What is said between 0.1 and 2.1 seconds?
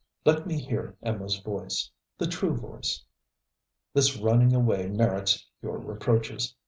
Let me hear Emma's voice